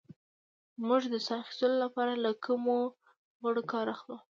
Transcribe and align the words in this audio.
موږ 0.87 1.01
د 1.13 1.15
ساه 1.27 1.39
اخیستلو 1.43 1.77
لپاره 1.83 2.13
له 2.23 2.31
کومو 2.45 2.77
غړو 3.43 3.63
کار 3.73 3.85
اخلو 3.95 4.15